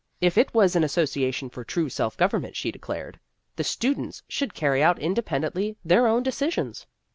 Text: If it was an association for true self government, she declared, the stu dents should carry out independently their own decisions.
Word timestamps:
If 0.19 0.35
it 0.35 0.51
was 0.51 0.75
an 0.75 0.83
association 0.83 1.51
for 1.51 1.63
true 1.63 1.87
self 1.87 2.17
government, 2.17 2.55
she 2.55 2.71
declared, 2.71 3.19
the 3.55 3.63
stu 3.63 3.93
dents 3.93 4.23
should 4.27 4.55
carry 4.55 4.81
out 4.81 4.97
independently 4.97 5.77
their 5.85 6.07
own 6.07 6.23
decisions. 6.23 6.87